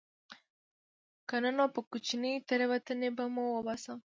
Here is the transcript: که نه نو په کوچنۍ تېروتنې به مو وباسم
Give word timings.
که 1.27 1.35
نه 1.43 1.51
نو 1.57 1.65
په 1.75 1.81
کوچنۍ 1.89 2.33
تېروتنې 2.47 3.09
به 3.17 3.25
مو 3.33 3.43
وباسم 3.57 3.97